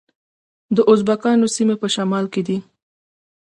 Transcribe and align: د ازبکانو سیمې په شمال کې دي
د 0.75 0.77
ازبکانو 0.91 1.45
سیمې 1.55 1.75
په 1.81 1.87
شمال 1.95 2.25
کې 2.33 2.41
دي 2.47 2.57